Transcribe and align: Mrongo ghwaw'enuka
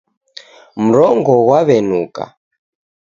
Mrongo 0.85 1.33
ghwaw'enuka 1.45 2.25